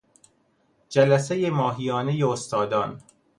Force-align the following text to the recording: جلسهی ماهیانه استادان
جلسهی 0.89 1.49
ماهیانه 1.49 2.25
استادان 2.27 3.01